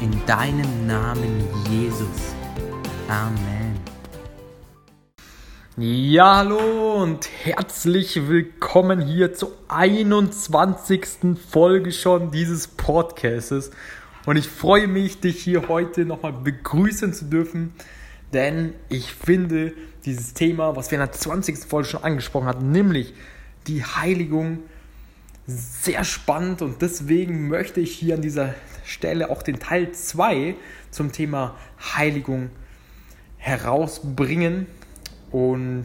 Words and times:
in 0.00 0.26
deinem 0.26 0.86
Namen 0.86 1.44
Jesus. 1.70 2.34
Amen. 3.08 3.74
Ja, 5.78 6.36
hallo 6.36 7.02
und 7.02 7.28
herzlich 7.44 8.28
willkommen 8.28 9.00
hier 9.00 9.32
zur 9.34 9.52
21. 9.68 11.38
Folge 11.48 11.92
schon 11.92 12.30
dieses 12.30 12.68
Podcasts. 12.68 13.70
Und 14.26 14.36
ich 14.36 14.48
freue 14.48 14.86
mich, 14.86 15.20
dich 15.20 15.42
hier 15.42 15.68
heute 15.68 16.04
nochmal 16.04 16.32
begrüßen 16.32 17.14
zu 17.14 17.26
dürfen, 17.26 17.72
denn 18.32 18.74
ich 18.88 19.12
finde 19.12 19.72
dieses 20.04 20.34
Thema, 20.34 20.76
was 20.76 20.90
wir 20.90 20.98
in 20.98 21.04
der 21.06 21.12
20. 21.12 21.58
Folge 21.58 21.88
schon 21.88 22.04
angesprochen 22.04 22.46
hatten, 22.46 22.70
nämlich 22.70 23.14
die 23.66 23.84
Heiligung, 23.84 24.58
sehr 25.46 26.04
spannend 26.04 26.60
und 26.62 26.82
deswegen 26.82 27.48
möchte 27.48 27.80
ich 27.80 27.92
hier 27.92 28.16
an 28.16 28.22
dieser 28.22 28.54
Stelle 28.84 29.30
auch 29.30 29.42
den 29.42 29.60
Teil 29.60 29.92
2 29.92 30.56
zum 30.90 31.12
Thema 31.12 31.54
Heiligung 31.94 32.50
herausbringen. 33.36 34.66
Und 35.30 35.84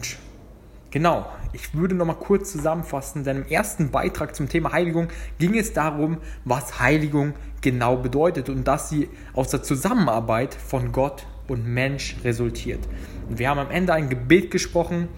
genau, 0.90 1.26
ich 1.52 1.74
würde 1.74 1.94
nochmal 1.94 2.16
kurz 2.16 2.50
zusammenfassen, 2.50 3.22
denn 3.22 3.38
im 3.38 3.46
ersten 3.46 3.90
Beitrag 3.90 4.34
zum 4.34 4.48
Thema 4.48 4.72
Heiligung 4.72 5.08
ging 5.38 5.56
es 5.56 5.72
darum, 5.72 6.18
was 6.44 6.80
Heiligung 6.80 7.34
genau 7.60 7.96
bedeutet 7.96 8.48
und 8.48 8.64
dass 8.64 8.88
sie 8.88 9.08
aus 9.32 9.50
der 9.50 9.62
Zusammenarbeit 9.62 10.54
von 10.54 10.90
Gott 10.90 11.24
und 11.46 11.66
Mensch 11.66 12.16
resultiert. 12.24 12.80
Und 13.28 13.38
wir 13.38 13.48
haben 13.48 13.58
am 13.58 13.70
Ende 13.70 13.92
ein 13.92 14.08
Gebet 14.08 14.50
gesprochen, 14.50 15.08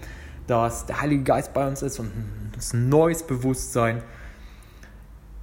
dass 0.45 0.85
der 0.85 1.01
Heilige 1.01 1.23
Geist 1.23 1.53
bei 1.53 1.67
uns 1.67 1.81
ist 1.81 1.99
und 1.99 2.11
uns 2.53 2.73
ein 2.73 2.89
neues 2.89 3.23
Bewusstsein 3.23 4.03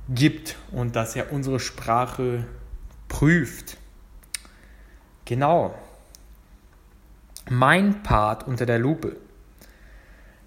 gibt 0.08 0.56
und 0.72 0.96
dass 0.96 1.16
er 1.16 1.32
unsere 1.32 1.60
Sprache 1.60 2.44
prüft. 3.08 3.76
Genau. 5.24 5.74
Mein 7.50 8.02
Part 8.02 8.46
unter 8.46 8.66
der 8.66 8.78
Lupe. 8.78 9.16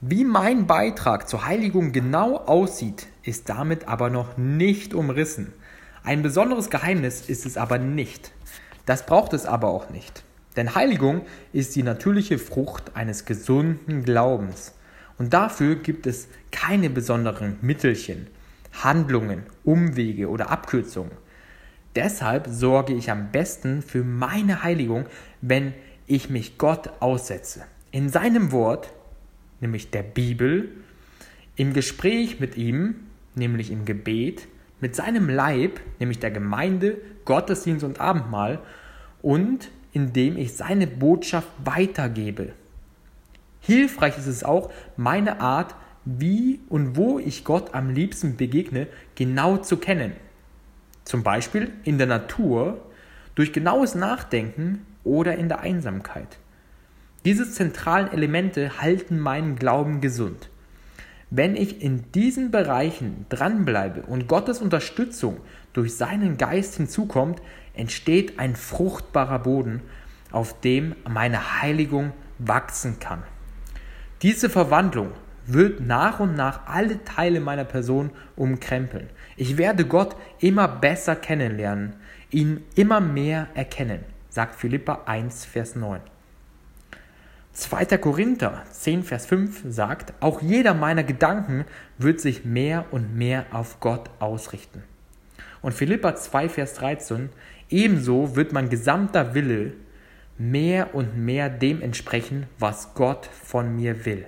Wie 0.02 0.24
mein 0.24 0.68
Beitrag 0.68 1.28
zur 1.28 1.46
Heiligung 1.46 1.92
genau 1.92 2.38
aussieht, 2.38 3.08
ist 3.24 3.50
damit 3.50 3.88
aber 3.88 4.10
noch 4.10 4.38
nicht 4.38 4.94
umrissen. 4.94 5.54
Ein 6.04 6.22
besonderes 6.22 6.70
Geheimnis 6.70 7.22
ist 7.28 7.46
es 7.46 7.58
aber 7.58 7.78
nicht. 7.78 8.32
Das 8.86 9.06
braucht 9.06 9.34
es 9.34 9.46
aber 9.46 9.70
auch 9.70 9.90
nicht. 9.90 10.24
Denn 10.56 10.76
Heiligung 10.76 11.26
ist 11.52 11.76
die 11.76 11.84
natürliche 11.84 12.38
Frucht 12.38 12.96
eines 12.96 13.26
gesunden 13.26 14.04
Glaubens. 14.04 14.74
Und 15.18 15.34
dafür 15.34 15.76
gibt 15.76 16.08
es 16.08 16.28
keine 16.52 16.90
besonderen 16.90 17.58
Mittelchen. 17.62 18.28
Handlungen, 18.84 19.44
Umwege 19.64 20.30
oder 20.30 20.50
Abkürzungen. 20.50 21.12
Deshalb 21.96 22.48
sorge 22.48 22.94
ich 22.94 23.10
am 23.10 23.32
besten 23.32 23.82
für 23.82 24.04
meine 24.04 24.64
Heiligung, 24.64 25.06
wenn 25.42 25.74
ich 26.08 26.30
mich 26.30 26.58
Gott 26.58 26.90
aussetze. 27.00 27.64
In 27.92 28.10
seinem 28.10 28.52
Wort, 28.52 28.92
nämlich 29.62 29.92
der 29.92 30.04
Bibel, 30.04 30.70
im 31.56 31.74
Gespräch 31.74 32.40
mit 32.40 32.58
ihm, 32.58 32.96
nämlich 33.34 33.72
im 33.72 33.86
Gebet, 33.86 34.48
mit 34.82 34.96
seinem 34.96 35.30
Leib, 35.30 35.80
nämlich 36.00 36.20
der 36.20 36.32
Gemeinde, 36.32 36.98
Gottesdienst 37.24 37.86
und 37.86 38.02
Abendmahl, 38.02 38.60
und 39.22 39.70
indem 39.94 40.38
ich 40.38 40.56
seine 40.56 40.88
Botschaft 40.88 41.48
weitergebe. 41.64 42.52
Hilfreich 43.62 44.18
ist 44.18 44.28
es 44.28 44.44
auch, 44.44 44.72
meine 44.98 45.40
Art 45.40 45.76
wie 46.06 46.60
und 46.70 46.96
wo 46.96 47.20
ich 47.20 47.44
Gott 47.44 47.74
am 47.74 47.90
liebsten 47.90 48.38
begegne, 48.38 48.88
genau 49.16 49.58
zu 49.58 49.78
kennen. 49.78 50.14
Zum 51.04 51.24
Beispiel 51.24 51.72
in 51.84 51.98
der 51.98 52.08
Natur, 52.08 52.82
durch 53.34 53.52
genaues 53.52 53.96
Nachdenken 53.96 54.86
oder 55.04 55.36
in 55.36 55.50
der 55.50 55.60
Einsamkeit. 55.60 56.38
Diese 57.26 57.50
zentralen 57.50 58.12
Elemente 58.12 58.82
halten 58.82 59.20
meinen 59.20 59.56
Glauben 59.56 60.00
gesund. 60.00 60.50
Wenn 61.32 61.56
ich 61.56 61.82
in 61.82 62.12
diesen 62.12 62.52
Bereichen 62.52 63.26
dranbleibe 63.30 64.04
und 64.04 64.28
Gottes 64.28 64.62
Unterstützung 64.62 65.38
durch 65.74 65.96
seinen 65.96 66.38
Geist 66.38 66.76
hinzukommt, 66.76 67.42
entsteht 67.74 68.40
ein 68.40 68.56
fruchtbarer 68.56 69.40
Boden, 69.40 69.82
auf 70.32 70.60
dem 70.62 70.96
meine 71.10 71.62
Heiligung 71.62 72.14
wachsen 72.38 73.00
kann. 73.00 73.24
Diese 74.22 74.50
Verwandlung 74.50 75.12
wird 75.48 75.80
nach 75.80 76.20
und 76.20 76.36
nach 76.36 76.68
alle 76.68 77.04
Teile 77.04 77.40
meiner 77.40 77.66
Person 77.66 78.12
umkrempeln. 78.36 79.10
Ich 79.38 79.58
werde 79.58 79.86
Gott 79.86 80.16
immer 80.40 80.68
besser 80.68 81.16
kennenlernen, 81.16 81.94
ihn 82.32 82.64
immer 82.76 83.00
mehr 83.00 83.48
erkennen, 83.54 84.04
sagt 84.30 84.56
Philippa 84.56 85.04
1, 85.06 85.46
Vers 85.46 85.76
9. 85.76 86.02
2. 87.54 87.86
Korinther 88.00 88.64
10, 88.70 89.04
Vers 89.04 89.26
5 89.28 89.64
sagt, 89.70 90.14
auch 90.20 90.42
jeder 90.42 90.74
meiner 90.74 91.04
Gedanken 91.04 91.66
wird 91.98 92.20
sich 92.20 92.44
mehr 92.44 92.86
und 92.92 93.16
mehr 93.16 93.46
auf 93.52 93.80
Gott 93.80 94.10
ausrichten. 94.20 94.84
Und 95.62 95.74
Philippa 95.74 96.16
2, 96.16 96.50
Vers 96.50 96.74
13, 96.74 97.30
ebenso 97.70 98.36
wird 98.36 98.52
mein 98.52 98.70
gesamter 98.70 99.34
Wille 99.34 99.72
mehr 100.38 100.94
und 100.94 101.18
mehr 101.18 101.50
dem 101.50 101.82
entsprechen, 101.82 102.48
was 102.60 102.94
Gott 102.94 103.26
von 103.26 103.76
mir 103.76 104.06
will. 104.06 104.26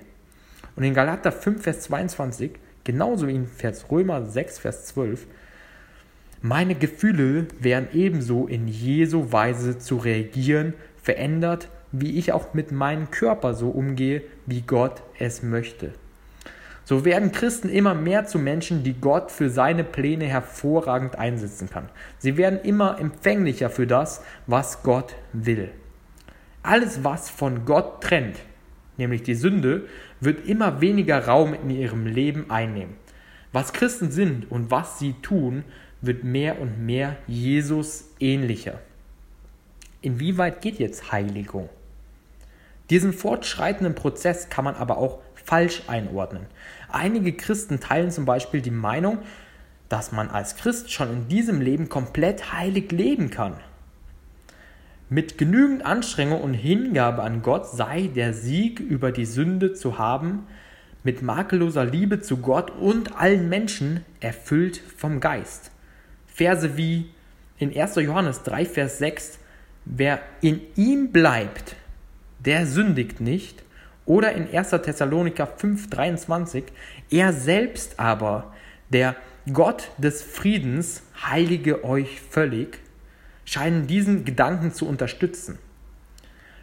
Und 0.78 0.84
in 0.84 0.94
Galater 0.94 1.32
5, 1.32 1.60
Vers 1.60 1.80
22, 1.80 2.52
genauso 2.84 3.26
wie 3.26 3.34
in 3.34 3.48
Vers 3.48 3.90
Römer 3.90 4.24
6, 4.24 4.60
Vers 4.60 4.86
12, 4.86 5.26
meine 6.40 6.76
Gefühle 6.76 7.48
werden 7.58 7.88
ebenso 7.92 8.46
in 8.46 8.68
Jesu 8.68 9.32
Weise 9.32 9.78
zu 9.78 9.96
reagieren 9.96 10.74
verändert 11.02 11.68
wie 11.92 12.18
ich 12.18 12.32
auch 12.32 12.54
mit 12.54 12.72
meinem 12.72 13.10
Körper 13.10 13.54
so 13.54 13.70
umgehe, 13.70 14.22
wie 14.46 14.62
Gott 14.62 15.02
es 15.18 15.42
möchte. 15.42 15.92
So 16.84 17.04
werden 17.04 17.32
Christen 17.32 17.68
immer 17.68 17.94
mehr 17.94 18.26
zu 18.26 18.38
Menschen, 18.38 18.82
die 18.82 18.94
Gott 18.94 19.30
für 19.30 19.50
seine 19.50 19.84
Pläne 19.84 20.26
hervorragend 20.26 21.16
einsetzen 21.16 21.68
kann. 21.68 21.88
Sie 22.18 22.36
werden 22.36 22.60
immer 22.60 22.98
empfänglicher 22.98 23.68
für 23.68 23.86
das, 23.86 24.22
was 24.46 24.82
Gott 24.82 25.14
will. 25.32 25.70
Alles, 26.62 27.04
was 27.04 27.30
von 27.30 27.64
Gott 27.64 28.02
trennt, 28.02 28.36
nämlich 28.98 29.22
die 29.22 29.34
Sünde, 29.34 29.86
wird 30.20 30.46
immer 30.46 30.80
weniger 30.80 31.26
Raum 31.26 31.54
in 31.54 31.70
ihrem 31.70 32.06
Leben 32.06 32.50
einnehmen. 32.50 32.96
Was 33.52 33.72
Christen 33.72 34.10
sind 34.10 34.50
und 34.50 34.70
was 34.70 34.98
sie 34.98 35.14
tun, 35.22 35.64
wird 36.00 36.24
mehr 36.24 36.60
und 36.60 36.84
mehr 36.84 37.16
Jesus 37.26 38.10
ähnlicher. 38.20 38.80
Inwieweit 40.02 40.60
geht 40.60 40.78
jetzt 40.78 41.10
Heiligung? 41.10 41.68
Diesen 42.90 43.12
fortschreitenden 43.12 43.94
Prozess 43.94 44.48
kann 44.48 44.64
man 44.64 44.74
aber 44.74 44.98
auch 44.98 45.18
falsch 45.34 45.82
einordnen. 45.88 46.46
Einige 46.88 47.32
Christen 47.32 47.80
teilen 47.80 48.10
zum 48.10 48.24
Beispiel 48.24 48.60
die 48.62 48.70
Meinung, 48.70 49.18
dass 49.88 50.12
man 50.12 50.28
als 50.28 50.56
Christ 50.56 50.92
schon 50.92 51.10
in 51.10 51.28
diesem 51.28 51.60
Leben 51.60 51.88
komplett 51.88 52.52
heilig 52.52 52.92
leben 52.92 53.30
kann. 53.30 53.54
Mit 55.10 55.38
genügend 55.38 55.86
Anstrengung 55.86 56.42
und 56.42 56.52
Hingabe 56.52 57.22
an 57.22 57.40
Gott 57.40 57.70
sei 57.70 58.10
der 58.14 58.34
Sieg 58.34 58.78
über 58.78 59.10
die 59.10 59.24
Sünde 59.24 59.72
zu 59.72 59.96
haben, 59.96 60.46
mit 61.02 61.22
makelloser 61.22 61.86
Liebe 61.86 62.20
zu 62.20 62.38
Gott 62.38 62.70
und 62.70 63.16
allen 63.16 63.48
Menschen 63.48 64.04
erfüllt 64.20 64.82
vom 64.96 65.20
Geist. 65.20 65.70
Verse 66.26 66.76
wie 66.76 67.08
in 67.58 67.74
1. 67.74 67.96
Johannes 67.96 68.42
3, 68.42 68.66
Vers 68.66 68.98
6, 68.98 69.38
wer 69.86 70.20
in 70.42 70.60
ihm 70.76 71.10
bleibt, 71.10 71.76
der 72.44 72.66
sündigt 72.66 73.22
nicht. 73.22 73.62
Oder 74.04 74.32
in 74.32 74.54
1. 74.54 74.70
Thessaloniker 74.70 75.46
5, 75.46 75.88
23, 75.88 76.64
er 77.10 77.32
selbst 77.32 77.98
aber, 77.98 78.52
der 78.90 79.16
Gott 79.52 79.90
des 79.96 80.22
Friedens, 80.22 81.02
heilige 81.22 81.82
euch 81.84 82.20
völlig 82.20 82.78
scheinen 83.48 83.86
diesen 83.86 84.26
Gedanken 84.26 84.74
zu 84.74 84.86
unterstützen. 84.86 85.58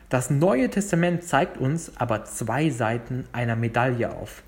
Das 0.10 0.30
Neue 0.30 0.70
Testament 0.70 1.24
zeigt 1.24 1.58
uns 1.58 1.92
aber 1.98 2.26
zwei 2.26 2.70
Seiten 2.70 3.26
einer 3.32 3.56
Medaille 3.56 4.12
auf. 4.12 4.44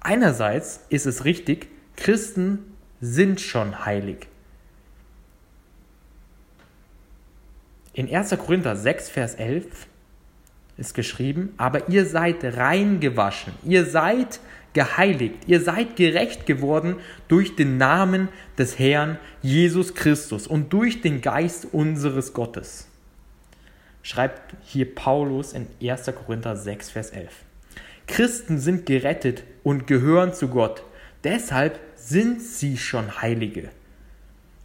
Einerseits 0.00 0.80
ist 0.88 1.04
es 1.04 1.26
richtig, 1.26 1.68
Christen 1.96 2.60
sind 3.02 3.42
schon 3.42 3.84
heilig. 3.84 4.26
In 7.92 8.12
1. 8.12 8.30
Korinther 8.38 8.74
6, 8.74 9.10
Vers 9.10 9.34
11 9.34 9.86
ist 10.78 10.94
geschrieben, 10.94 11.52
aber 11.58 11.90
ihr 11.90 12.06
seid 12.06 12.42
rein 12.56 13.00
gewaschen, 13.00 13.52
ihr 13.64 13.84
seid 13.84 14.40
geheiligt, 14.74 15.36
ihr 15.46 15.60
seid 15.60 15.96
gerecht 15.96 16.46
geworden 16.46 16.96
durch 17.28 17.56
den 17.56 17.78
Namen 17.78 18.28
des 18.58 18.78
Herrn 18.78 19.18
Jesus 19.40 19.94
Christus 19.94 20.46
und 20.46 20.72
durch 20.72 21.00
den 21.00 21.22
Geist 21.22 21.68
unseres 21.72 22.34
Gottes. 22.34 22.88
Schreibt 24.02 24.54
hier 24.64 24.94
Paulus 24.94 25.54
in 25.54 25.66
1. 25.82 26.12
Korinther 26.14 26.56
6, 26.56 26.90
Vers 26.90 27.10
11. 27.10 27.30
Christen 28.06 28.58
sind 28.58 28.84
gerettet 28.84 29.44
und 29.62 29.86
gehören 29.86 30.34
zu 30.34 30.48
Gott. 30.48 30.82
Deshalb 31.22 31.80
sind 31.96 32.42
sie 32.42 32.76
schon 32.76 33.22
Heilige. 33.22 33.70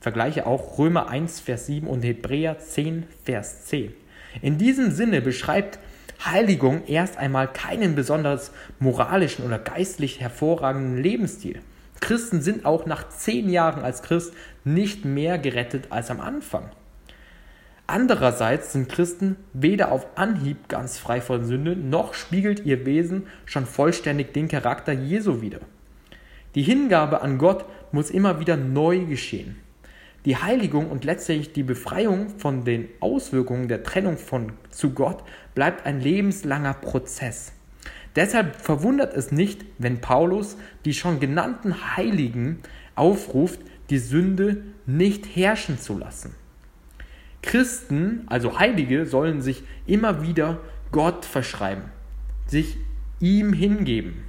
Vergleiche 0.01 0.45
auch 0.45 0.77
Römer 0.77 1.07
1, 1.07 1.39
Vers 1.39 1.67
7 1.67 1.87
und 1.87 2.03
Hebräer 2.03 2.59
10, 2.59 3.05
Vers 3.23 3.65
10. 3.65 3.93
In 4.41 4.57
diesem 4.57 4.91
Sinne 4.91 5.21
beschreibt 5.21 5.79
Heiligung 6.25 6.85
erst 6.85 7.17
einmal 7.17 7.47
keinen 7.47 7.95
besonders 7.95 8.51
moralischen 8.79 9.45
oder 9.45 9.57
geistlich 9.57 10.19
hervorragenden 10.19 11.01
Lebensstil. 11.01 11.61
Christen 12.01 12.41
sind 12.41 12.65
auch 12.65 12.85
nach 12.85 13.09
zehn 13.09 13.49
Jahren 13.49 13.83
als 13.83 14.01
Christ 14.01 14.33
nicht 14.63 15.05
mehr 15.05 15.37
gerettet 15.37 15.87
als 15.91 16.11
am 16.11 16.19
Anfang. 16.19 16.69
Andererseits 17.87 18.73
sind 18.73 18.89
Christen 18.89 19.35
weder 19.53 19.91
auf 19.91 20.05
Anhieb 20.15 20.67
ganz 20.67 20.99
frei 20.99 21.21
von 21.21 21.43
Sünde, 21.45 21.75
noch 21.75 22.13
spiegelt 22.13 22.65
ihr 22.65 22.85
Wesen 22.85 23.27
schon 23.45 23.65
vollständig 23.65 24.33
den 24.33 24.47
Charakter 24.47 24.91
Jesu 24.91 25.41
wider. 25.41 25.61
Die 26.55 26.61
Hingabe 26.61 27.21
an 27.21 27.37
Gott 27.37 27.65
muss 27.91 28.11
immer 28.11 28.39
wieder 28.39 28.57
neu 28.57 29.05
geschehen. 29.05 29.57
Die 30.25 30.35
Heiligung 30.35 30.89
und 30.89 31.05
letztlich 31.05 31.53
die 31.53 31.63
Befreiung 31.63 32.29
von 32.37 32.65
den 32.65 32.89
Auswirkungen 32.99 33.69
der 33.69 33.83
Trennung 33.83 34.17
von 34.17 34.51
zu 34.69 34.91
Gott 34.91 35.23
bleibt 35.55 35.85
ein 35.85 36.01
lebenslanger 36.01 36.73
Prozess. 36.73 37.53
Deshalb 38.15 38.57
verwundert 38.57 39.13
es 39.13 39.31
nicht, 39.31 39.63
wenn 39.77 40.01
Paulus 40.01 40.57
die 40.83 40.93
schon 40.93 41.19
genannten 41.19 41.95
Heiligen 41.95 42.59
aufruft, 42.95 43.61
die 43.89 43.97
Sünde 43.97 44.63
nicht 44.85 45.25
herrschen 45.35 45.79
zu 45.79 45.97
lassen. 45.97 46.35
Christen, 47.41 48.23
also 48.27 48.59
Heilige, 48.59 49.05
sollen 49.05 49.41
sich 49.41 49.63
immer 49.85 50.21
wieder 50.21 50.59
Gott 50.91 51.23
verschreiben, 51.23 51.83
sich 52.45 52.77
ihm 53.21 53.53
hingeben. 53.53 54.23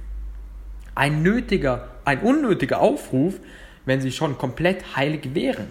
Ein 0.95 1.21
nötiger, 1.21 1.89
ein 2.05 2.19
unnötiger 2.19 2.79
Aufruf, 2.79 3.39
wenn 3.85 3.99
sie 3.99 4.11
schon 4.11 4.37
komplett 4.37 4.95
heilig 4.95 5.33
wären. 5.33 5.67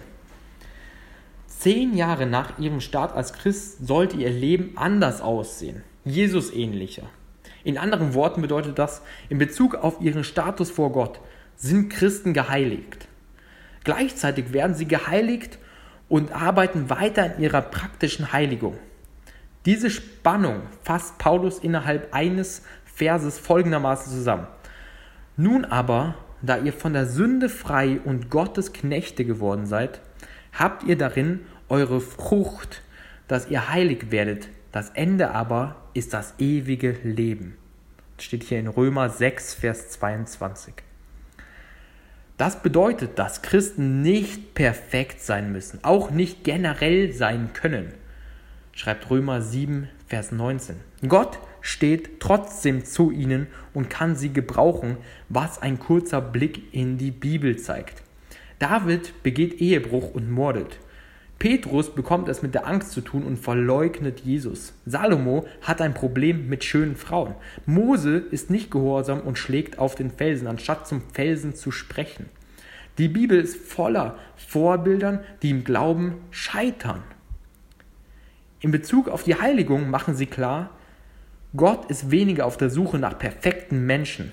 Zehn 1.61 1.95
Jahre 1.95 2.25
nach 2.25 2.57
ihrem 2.57 2.81
Start 2.81 3.15
als 3.15 3.33
Christ 3.33 3.85
sollte 3.85 4.17
ihr 4.17 4.31
Leben 4.31 4.71
anders 4.77 5.21
aussehen, 5.21 5.83
Jesus 6.03 6.51
ähnlicher. 6.51 7.03
In 7.63 7.77
anderen 7.77 8.15
Worten 8.15 8.41
bedeutet 8.41 8.79
das, 8.79 9.03
in 9.29 9.37
Bezug 9.37 9.75
auf 9.75 10.01
ihren 10.01 10.23
Status 10.23 10.71
vor 10.71 10.91
Gott 10.91 11.19
sind 11.55 11.89
Christen 11.89 12.33
geheiligt. 12.33 13.07
Gleichzeitig 13.83 14.53
werden 14.53 14.73
sie 14.73 14.87
geheiligt 14.87 15.59
und 16.09 16.31
arbeiten 16.31 16.89
weiter 16.89 17.35
in 17.35 17.43
ihrer 17.43 17.61
praktischen 17.61 18.33
Heiligung. 18.33 18.79
Diese 19.67 19.91
Spannung 19.91 20.63
fasst 20.81 21.19
Paulus 21.19 21.59
innerhalb 21.59 22.11
eines 22.11 22.63
Verses 22.85 23.37
folgendermaßen 23.37 24.11
zusammen. 24.11 24.47
Nun 25.37 25.65
aber, 25.65 26.15
da 26.41 26.57
ihr 26.57 26.73
von 26.73 26.93
der 26.93 27.05
Sünde 27.05 27.49
frei 27.49 27.99
und 28.03 28.31
Gottes 28.31 28.73
Knechte 28.73 29.25
geworden 29.25 29.67
seid, 29.67 30.01
habt 30.53 30.83
ihr 30.83 30.97
darin 30.97 31.41
eure 31.69 32.01
Frucht, 32.01 32.81
dass 33.27 33.49
ihr 33.49 33.69
heilig 33.69 34.11
werdet. 34.11 34.49
Das 34.71 34.89
Ende 34.89 35.31
aber 35.31 35.75
ist 35.93 36.13
das 36.13 36.33
ewige 36.37 36.91
Leben. 37.03 37.57
Das 38.17 38.25
steht 38.25 38.43
hier 38.43 38.59
in 38.59 38.67
Römer 38.67 39.09
6, 39.09 39.53
Vers 39.55 39.89
22. 39.89 40.73
Das 42.37 42.63
bedeutet, 42.63 43.19
dass 43.19 43.41
Christen 43.41 44.01
nicht 44.01 44.53
perfekt 44.55 45.21
sein 45.21 45.51
müssen, 45.51 45.83
auch 45.83 46.09
nicht 46.09 46.43
generell 46.43 47.13
sein 47.13 47.51
können, 47.53 47.93
schreibt 48.73 49.09
Römer 49.09 49.41
7, 49.41 49.89
Vers 50.07 50.31
19. 50.31 50.75
Gott 51.07 51.39
steht 51.61 52.19
trotzdem 52.19 52.83
zu 52.83 53.11
ihnen 53.11 53.47
und 53.73 53.89
kann 53.89 54.15
sie 54.15 54.33
gebrauchen, 54.33 54.97
was 55.29 55.61
ein 55.61 55.79
kurzer 55.79 56.19
Blick 56.19 56.73
in 56.73 56.97
die 56.97 57.11
Bibel 57.11 57.57
zeigt. 57.57 58.01
David 58.61 59.23
begeht 59.23 59.59
Ehebruch 59.59 60.13
und 60.13 60.29
mordet. 60.29 60.77
Petrus 61.39 61.95
bekommt 61.95 62.29
es 62.29 62.43
mit 62.43 62.53
der 62.53 62.67
Angst 62.67 62.91
zu 62.91 63.01
tun 63.01 63.23
und 63.23 63.39
verleugnet 63.39 64.19
Jesus. 64.19 64.73
Salomo 64.85 65.47
hat 65.63 65.81
ein 65.81 65.95
Problem 65.95 66.47
mit 66.47 66.63
schönen 66.63 66.95
Frauen. 66.95 67.33
Mose 67.65 68.17
ist 68.17 68.51
nicht 68.51 68.69
gehorsam 68.69 69.21
und 69.21 69.39
schlägt 69.39 69.79
auf 69.79 69.95
den 69.95 70.11
Felsen, 70.11 70.45
anstatt 70.45 70.87
zum 70.87 71.01
Felsen 71.11 71.55
zu 71.55 71.71
sprechen. 71.71 72.27
Die 72.99 73.07
Bibel 73.07 73.39
ist 73.39 73.55
voller 73.55 74.19
Vorbildern, 74.35 75.21
die 75.41 75.49
im 75.49 75.63
Glauben 75.63 76.17
scheitern. 76.29 77.01
In 78.59 78.69
Bezug 78.69 79.09
auf 79.09 79.23
die 79.23 79.41
Heiligung 79.41 79.89
machen 79.89 80.13
sie 80.13 80.27
klar, 80.27 80.69
Gott 81.57 81.89
ist 81.89 82.11
weniger 82.11 82.45
auf 82.45 82.57
der 82.57 82.69
Suche 82.69 82.99
nach 82.99 83.17
perfekten 83.17 83.87
Menschen, 83.87 84.31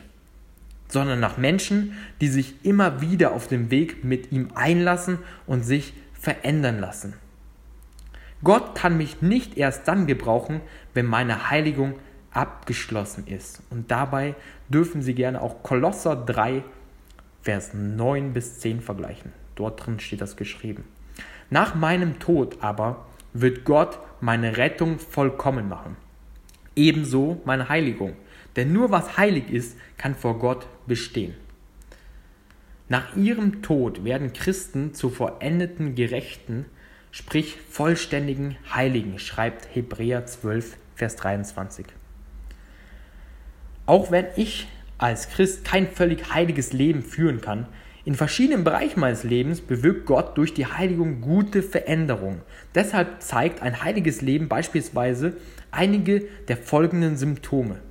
sondern 0.89 1.21
nach 1.21 1.37
Menschen, 1.37 1.93
die 2.21 2.29
sich 2.29 2.65
immer 2.65 3.01
wieder 3.01 3.33
auf 3.33 3.47
den 3.47 3.71
Weg 3.71 4.05
mit 4.05 4.33
ihm 4.33 4.49
einlassen 4.55 5.19
und 5.47 5.63
sich 5.63 5.93
verändern 6.15 6.81
lassen. 6.81 7.15
Gott 8.43 8.75
kann 8.75 8.97
mich 8.97 9.21
nicht 9.21 9.57
erst 9.57 9.89
dann 9.89 10.07
gebrauchen, 10.07 10.61
wenn 10.95 11.07
meine 11.07 11.51
Heiligung 11.51 11.95
abgeschlossen 12.31 13.27
ist. 13.27 13.63
Und 13.71 13.91
dabei 13.91 14.35
dürfen 14.69 15.03
Sie 15.03 15.15
gerne 15.15 15.41
auch 15.41 15.63
Kolosser 15.63 16.17
3, 16.17 16.63
Vers 17.43 17.73
9 17.75 18.33
bis 18.33 18.61
10 18.61 18.81
vergleichen. 18.81 19.33
Dort 19.55 19.85
drin 19.85 19.99
steht 19.99 20.21
das 20.21 20.37
geschrieben. 20.37 20.85
Nach 21.51 21.75
meinem 21.75 22.19
Tod 22.19 22.59
aber 22.61 23.07
wird 23.33 23.65
Gott 23.65 23.99
meine 24.21 24.57
Rettung 24.57 24.99
vollkommen 24.99 25.69
machen. 25.69 25.97
Ebenso 26.77 27.41
meine 27.45 27.69
Heiligung. 27.69 28.15
Denn 28.59 28.73
nur 28.73 28.91
was 28.91 29.17
heilig 29.17 29.51
ist, 29.53 29.79
kann 29.97 30.17
vor 30.17 30.41
Gott 30.41 30.67
bestehen. 30.89 31.35
Nach 32.89 33.15
ihrem 33.15 33.63
Tod 33.63 34.03
werden 34.03 34.33
Christen 34.33 34.95
zu 34.95 35.11
vollendeten 35.11 35.95
Gerechten, 35.95 36.65
sprich 37.13 37.57
vollständigen 37.71 38.57
Heiligen, 38.75 39.21
schreibt 39.21 39.69
Hebräer 39.77 40.27
12, 40.27 40.77
Vers 40.97 41.15
23. 41.15 41.87
Auch 43.87 44.11
wenn 44.11 44.27
ich 44.35 44.67
als 44.99 45.31
Christ 45.31 45.65
kein 45.65 45.87
völlig 45.87 46.35
heiliges 46.35 46.73
Leben 46.73 47.03
führen 47.03 47.41
kann, 47.41 47.69
in 48.05 48.17
verschiedenen 48.17 48.65
Bereichen 48.65 48.99
meines 48.99 49.23
Lebens 49.23 49.61
bewirkt 49.61 50.05
Gott 50.05 50.37
durch 50.37 50.53
die 50.53 50.67
Heiligung 50.67 51.21
gute 51.21 51.63
Veränderungen. 51.63 52.41
Deshalb 52.75 53.23
zeigt 53.23 53.63
ein 53.63 53.85
heiliges 53.85 54.21
Leben 54.21 54.49
beispielsweise 54.49 55.37
einige 55.71 56.23
der 56.49 56.57
folgenden 56.57 57.17
Symptome. 57.17 57.83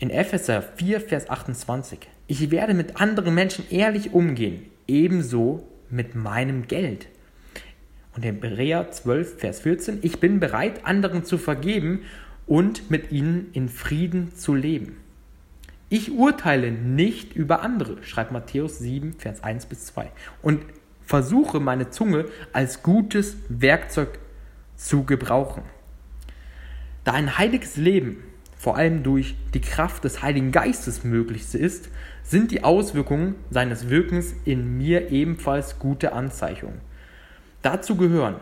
In 0.00 0.10
Epheser 0.10 0.62
4, 0.62 1.00
Vers 1.00 1.28
28. 1.28 1.98
Ich 2.28 2.52
werde 2.52 2.72
mit 2.72 3.00
anderen 3.00 3.34
Menschen 3.34 3.68
ehrlich 3.68 4.12
umgehen, 4.12 4.62
ebenso 4.86 5.66
mit 5.90 6.14
meinem 6.14 6.68
Geld. 6.68 7.08
Und 8.14 8.24
in 8.24 8.34
Hebräer 8.34 8.92
12, 8.92 9.40
Vers 9.40 9.60
14. 9.62 9.98
Ich 10.02 10.20
bin 10.20 10.38
bereit, 10.38 10.86
anderen 10.86 11.24
zu 11.24 11.36
vergeben 11.36 12.02
und 12.46 12.92
mit 12.92 13.10
ihnen 13.10 13.50
in 13.54 13.68
Frieden 13.68 14.32
zu 14.36 14.54
leben. 14.54 14.98
Ich 15.88 16.12
urteile 16.12 16.70
nicht 16.70 17.34
über 17.34 17.62
andere, 17.62 18.00
schreibt 18.04 18.30
Matthäus 18.30 18.78
7, 18.78 19.14
Vers 19.14 19.42
1 19.42 19.66
bis 19.66 19.86
2. 19.86 20.12
Und 20.42 20.62
versuche 21.04 21.58
meine 21.58 21.90
Zunge 21.90 22.26
als 22.52 22.84
gutes 22.84 23.36
Werkzeug 23.48 24.20
zu 24.76 25.02
gebrauchen. 25.02 25.64
Da 27.02 27.14
ein 27.14 27.36
heiliges 27.36 27.76
Leben 27.76 28.22
vor 28.58 28.76
allem 28.76 29.04
durch 29.04 29.36
die 29.54 29.60
Kraft 29.60 30.04
des 30.04 30.20
Heiligen 30.20 30.50
Geistes 30.50 31.04
möglich 31.04 31.54
ist, 31.54 31.88
sind 32.24 32.50
die 32.50 32.64
Auswirkungen 32.64 33.36
seines 33.50 33.88
Wirkens 33.88 34.34
in 34.44 34.76
mir 34.76 35.10
ebenfalls 35.10 35.78
gute 35.78 36.12
Anzeichungen. 36.12 36.80
Dazu 37.62 37.96
gehören 37.96 38.36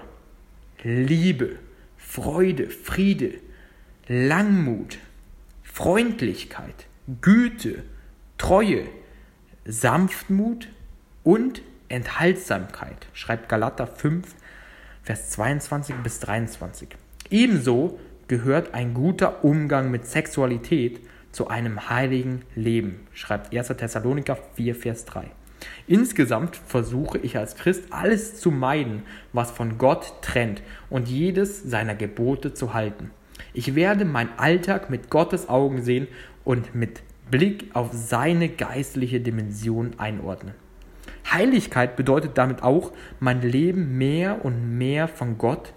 Liebe, 0.83 1.57
Freude, 1.99 2.71
Friede, 2.71 3.35
Langmut, 4.09 4.99
Freundlichkeit, 5.63 6.87
Güte, 7.21 7.83
Treue, 8.39 8.87
Sanftmut 9.67 10.69
und 11.25 11.61
Enthaltsamkeit, 11.89 13.07
schreibt 13.13 13.49
Galater 13.49 13.87
5, 13.87 14.35
Vers 15.03 15.31
22 15.31 15.95
bis 15.97 16.21
23. 16.21 16.89
Ebenso 17.31 18.01
gehört 18.29 18.75
ein 18.75 18.95
guter 18.95 19.45
Umgang 19.45 19.91
mit 19.91 20.07
Sexualität 20.07 21.01
zu 21.33 21.49
einem 21.49 21.89
heiligen 21.91 22.43
Leben, 22.55 23.07
schreibt 23.13 23.55
1. 23.55 23.69
Thessaloniker 23.69 24.39
4, 24.55 24.75
Vers 24.75 25.05
3. 25.05 25.31
Insgesamt 25.87 26.57
versuche 26.57 27.19
ich 27.19 27.37
als 27.37 27.57
Christ 27.57 27.85
alles 27.91 28.41
zu 28.41 28.51
meiden, 28.51 29.03
was 29.33 29.51
von 29.51 29.79
Gott 29.79 30.15
trennt 30.23 30.63
und 30.91 31.09
jedes 31.09 31.63
seiner 31.63 31.95
Gebote 31.95 32.55
zu 32.55 32.75
halten. 32.75 33.11
Ich 33.53 33.75
werde 33.75 34.05
meinen 34.05 34.31
Alltag 34.37 34.91
mit 34.91 35.11
Gottes 35.11 35.49
Augen 35.49 35.83
sehen 35.83 36.09
und 36.45 36.75
mit 36.75 37.03
Blick 37.31 37.71
auf 37.75 37.91
seine 37.93 38.49
geistliche 38.49 39.21
Dimension 39.21 39.93
einordnen. 39.99 40.55
Heiligkeit 41.31 41.97
bedeutet 41.97 42.39
damit 42.39 42.63
auch, 42.63 42.93
mein 43.19 43.43
Leben 43.43 43.99
mehr 43.99 44.45
und 44.45 44.79
mehr 44.79 45.09
von 45.09 45.39
Gott 45.39 45.73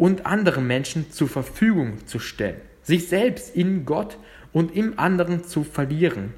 und 0.00 0.24
anderen 0.24 0.66
Menschen 0.66 1.12
zur 1.12 1.28
Verfügung 1.28 2.06
zu 2.06 2.18
stellen, 2.18 2.62
sich 2.82 3.08
selbst 3.08 3.54
in 3.54 3.84
Gott 3.84 4.16
und 4.50 4.74
im 4.74 4.98
anderen 4.98 5.44
zu 5.44 5.62
verlieren 5.62 6.32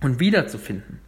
und 0.00 0.20
wiederzufinden. 0.20 1.00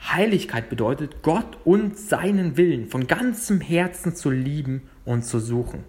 Heiligkeit 0.00 0.70
bedeutet, 0.70 1.20
Gott 1.20 1.58
und 1.66 1.98
seinen 1.98 2.56
Willen 2.56 2.86
von 2.86 3.06
ganzem 3.06 3.60
Herzen 3.60 4.16
zu 4.16 4.30
lieben 4.30 4.88
und 5.04 5.26
zu 5.26 5.38
suchen. 5.38 5.84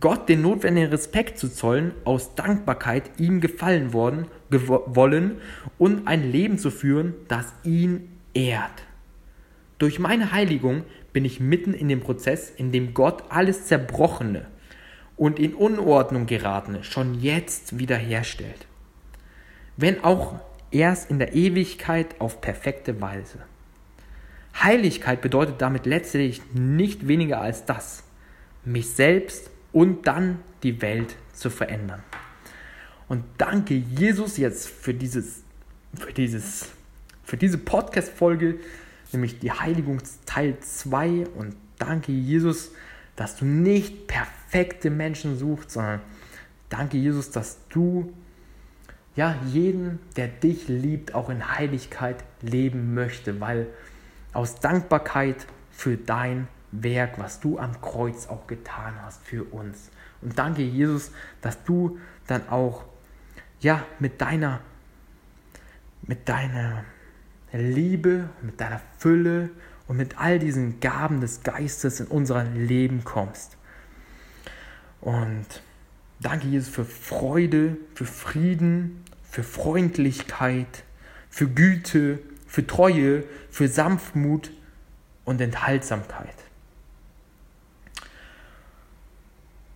Gott 0.00 0.28
den 0.28 0.42
notwendigen 0.42 0.90
Respekt 0.90 1.38
zu 1.38 1.48
zollen, 1.48 1.92
aus 2.04 2.34
Dankbarkeit 2.34 3.18
ihm 3.18 3.40
gefallen 3.40 3.94
worden, 3.94 4.26
wollen 4.50 5.38
und 5.78 6.06
ein 6.06 6.30
Leben 6.30 6.58
zu 6.58 6.70
führen, 6.70 7.14
das 7.28 7.54
ihn 7.64 8.10
ehrt. 8.34 8.82
Durch 9.78 9.98
meine 9.98 10.32
Heiligung 10.32 10.82
bin 11.12 11.24
ich 11.24 11.40
mitten 11.40 11.74
in 11.74 11.88
dem 11.88 12.00
Prozess, 12.00 12.50
in 12.50 12.72
dem 12.72 12.94
Gott 12.94 13.24
alles 13.28 13.66
Zerbrochene 13.66 14.46
und 15.16 15.38
in 15.38 15.54
Unordnung 15.54 16.26
geratene 16.26 16.84
schon 16.84 17.20
jetzt 17.20 17.78
wiederherstellt. 17.78 18.66
Wenn 19.76 20.04
auch 20.04 20.40
erst 20.70 21.10
in 21.10 21.18
der 21.18 21.34
Ewigkeit 21.34 22.20
auf 22.20 22.40
perfekte 22.40 23.00
Weise. 23.00 23.38
Heiligkeit 24.62 25.20
bedeutet 25.20 25.60
damit 25.60 25.86
letztlich 25.86 26.42
nicht 26.52 27.06
weniger 27.06 27.40
als 27.40 27.64
das, 27.64 28.02
mich 28.64 28.90
selbst 28.90 29.50
und 29.72 30.06
dann 30.06 30.40
die 30.62 30.82
Welt 30.82 31.16
zu 31.32 31.50
verändern. 31.50 32.02
Und 33.08 33.24
danke 33.38 33.74
Jesus 33.74 34.36
jetzt 34.36 34.68
für 34.68 34.92
dieses, 34.92 35.42
für 35.94 36.12
dieses, 36.12 36.70
für 37.24 37.36
diese 37.36 37.58
Podcast-Folge, 37.58 38.56
nämlich 39.12 39.38
die 39.38 39.52
Heiligung 39.52 40.00
Teil 40.26 40.58
2. 40.60 41.28
Und 41.28 41.56
danke 41.78 42.12
Jesus, 42.12 42.72
dass 43.16 43.36
du 43.36 43.44
nicht 43.44 44.06
perfekte 44.06 44.90
Menschen 44.90 45.36
suchst, 45.36 45.72
sondern 45.72 46.00
danke 46.68 46.96
Jesus, 46.96 47.30
dass 47.30 47.58
du 47.68 48.12
ja 49.16 49.36
jeden, 49.46 49.98
der 50.16 50.28
dich 50.28 50.68
liebt, 50.68 51.14
auch 51.14 51.28
in 51.28 51.56
Heiligkeit 51.56 52.22
leben 52.40 52.94
möchte, 52.94 53.40
weil 53.40 53.66
aus 54.32 54.60
Dankbarkeit 54.60 55.46
für 55.72 55.96
dein 55.96 56.46
Werk, 56.70 57.18
was 57.18 57.40
du 57.40 57.58
am 57.58 57.80
Kreuz 57.80 58.28
auch 58.28 58.46
getan 58.46 58.94
hast 59.02 59.24
für 59.24 59.44
uns. 59.44 59.90
Und 60.20 60.38
danke, 60.38 60.62
Jesus, 60.62 61.12
dass 61.40 61.64
du 61.64 61.98
dann 62.26 62.48
auch 62.48 62.84
ja 63.60 63.84
mit 63.98 64.20
deiner 64.20 64.60
mit 66.02 66.28
deiner 66.28 66.84
Liebe, 67.52 68.28
mit 68.42 68.60
deiner 68.60 68.80
Fülle 68.98 69.50
und 69.86 69.96
mit 69.96 70.18
all 70.18 70.38
diesen 70.38 70.80
Gaben 70.80 71.20
des 71.20 71.42
Geistes 71.42 72.00
in 72.00 72.06
unser 72.06 72.44
Leben 72.44 73.04
kommst. 73.04 73.56
Und 75.00 75.46
danke, 76.20 76.48
Jesus, 76.48 76.68
für 76.68 76.84
Freude, 76.84 77.76
für 77.94 78.04
Frieden, 78.04 79.04
für 79.22 79.42
Freundlichkeit, 79.42 80.84
für 81.30 81.48
Güte, 81.48 82.18
für 82.46 82.66
Treue, 82.66 83.24
für 83.50 83.68
Sanftmut 83.68 84.50
und 85.24 85.40
Enthaltsamkeit. 85.40 86.34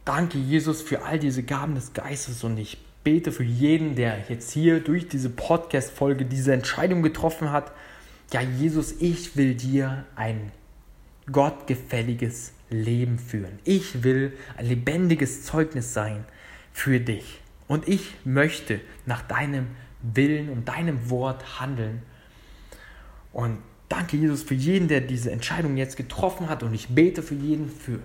Danke, 0.04 0.38
Jesus, 0.38 0.82
für 0.82 1.04
all 1.04 1.18
diese 1.18 1.42
Gaben 1.42 1.74
des 1.74 1.92
Geistes 1.92 2.42
und 2.42 2.58
ich 2.58 2.78
bete 3.04 3.32
für 3.32 3.44
jeden, 3.44 3.94
der 3.94 4.24
jetzt 4.28 4.52
hier 4.52 4.80
durch 4.80 5.08
diese 5.08 5.30
Podcast-Folge 5.30 6.24
diese 6.24 6.52
Entscheidung 6.52 7.02
getroffen 7.02 7.50
hat. 7.50 7.72
Ja, 8.32 8.40
Jesus, 8.40 8.92
ich 9.00 9.36
will 9.36 9.54
dir 9.54 10.04
ein 10.14 10.52
gottgefälliges 11.30 12.52
Leben 12.70 13.18
führen. 13.18 13.58
Ich 13.64 14.02
will 14.02 14.32
ein 14.56 14.66
lebendiges 14.66 15.44
Zeugnis 15.44 15.92
sein 15.92 16.24
für 16.72 17.00
dich. 17.00 17.40
Und 17.68 17.88
ich 17.88 18.14
möchte 18.24 18.80
nach 19.06 19.22
deinem 19.22 19.68
Willen 20.02 20.48
und 20.48 20.68
deinem 20.68 21.10
Wort 21.10 21.60
handeln. 21.60 22.02
Und 23.32 23.58
danke, 23.88 24.16
Jesus, 24.16 24.42
für 24.42 24.54
jeden, 24.54 24.88
der 24.88 25.00
diese 25.00 25.30
Entscheidung 25.30 25.76
jetzt 25.76 25.96
getroffen 25.96 26.48
hat. 26.48 26.62
Und 26.62 26.74
ich 26.74 26.88
bete 26.88 27.22
für 27.22 27.34
jeden, 27.34 27.68
für 27.70 28.00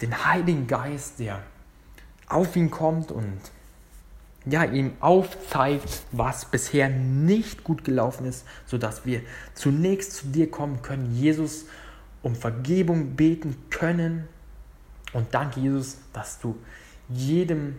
den 0.00 0.24
Heiligen 0.24 0.66
Geist, 0.66 1.20
der 1.20 1.42
auf 2.26 2.56
ihn 2.56 2.70
kommt 2.70 3.10
und 3.12 3.38
ja, 4.44 4.64
ihm 4.64 4.92
aufzeigt, 5.00 6.02
was 6.10 6.46
bisher 6.46 6.88
nicht 6.88 7.64
gut 7.64 7.84
gelaufen 7.84 8.26
ist, 8.26 8.44
sodass 8.66 9.06
wir 9.06 9.22
zunächst 9.54 10.12
zu 10.12 10.26
dir 10.26 10.50
kommen 10.50 10.82
können, 10.82 11.14
Jesus, 11.14 11.66
um 12.22 12.34
Vergebung 12.34 13.14
beten 13.14 13.56
können. 13.70 14.28
Und 15.12 15.32
danke, 15.34 15.60
Jesus, 15.60 15.98
dass 16.12 16.40
du 16.40 16.56
jedem, 17.08 17.78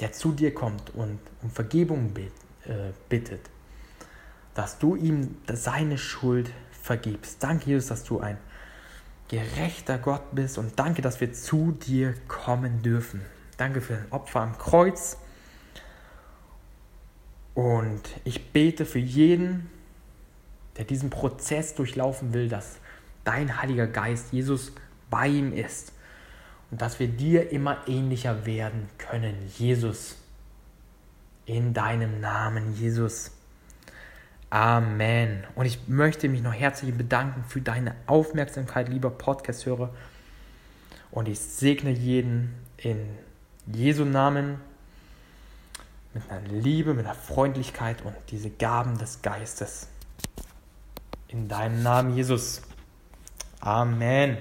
der 0.00 0.12
zu 0.12 0.32
dir 0.32 0.54
kommt 0.54 0.94
und 0.94 1.18
um 1.42 1.50
Vergebung 1.50 2.12
äh, 2.16 2.92
bittet, 3.08 3.40
dass 4.54 4.78
du 4.78 4.94
ihm 4.94 5.36
seine 5.52 5.98
Schuld 5.98 6.50
vergibst. 6.70 7.42
Danke, 7.42 7.70
Jesus, 7.70 7.88
dass 7.88 8.04
du 8.04 8.20
ein 8.20 8.38
gerechter 9.28 9.98
Gott 9.98 10.34
bist 10.34 10.58
und 10.58 10.78
danke, 10.78 11.02
dass 11.02 11.20
wir 11.20 11.32
zu 11.32 11.72
dir 11.72 12.14
kommen 12.26 12.82
dürfen. 12.82 13.22
Danke 13.56 13.80
für 13.80 13.94
dein 13.94 14.10
Opfer 14.12 14.40
am 14.40 14.58
Kreuz. 14.58 15.16
Und 17.54 18.02
ich 18.24 18.52
bete 18.52 18.86
für 18.86 18.98
jeden, 18.98 19.68
der 20.76 20.84
diesen 20.84 21.10
Prozess 21.10 21.74
durchlaufen 21.74 22.32
will, 22.32 22.48
dass 22.48 22.78
dein 23.24 23.60
Heiliger 23.60 23.86
Geist, 23.86 24.32
Jesus, 24.32 24.72
bei 25.10 25.26
ihm 25.26 25.52
ist 25.52 25.92
und 26.70 26.80
dass 26.80 27.00
wir 27.00 27.08
dir 27.08 27.50
immer 27.50 27.78
ähnlicher 27.86 28.46
werden 28.46 28.88
können. 28.98 29.34
Jesus, 29.58 30.16
in 31.46 31.74
deinem 31.74 32.20
Namen, 32.20 32.74
Jesus. 32.76 33.32
Amen. 34.50 35.44
Und 35.54 35.66
ich 35.66 35.88
möchte 35.88 36.28
mich 36.28 36.42
noch 36.42 36.52
herzlich 36.52 36.94
bedanken 36.94 37.44
für 37.48 37.60
deine 37.60 37.94
Aufmerksamkeit, 38.06 38.88
lieber 38.88 39.10
Podcast-Hörer. 39.10 39.90
Und 41.10 41.28
ich 41.28 41.40
segne 41.40 41.90
jeden 41.90 42.54
in 42.76 43.08
Jesu 43.66 44.04
Namen 44.04 44.60
mit 46.14 46.30
einer 46.30 46.48
Liebe, 46.48 46.94
mit 46.94 47.06
einer 47.06 47.14
Freundlichkeit 47.14 48.02
und 48.04 48.14
diese 48.30 48.50
Gaben 48.50 48.98
des 48.98 49.22
Geistes. 49.22 49.88
In 51.28 51.48
deinem 51.48 51.82
Namen, 51.82 52.16
Jesus. 52.16 52.62
Amen. 53.60 54.38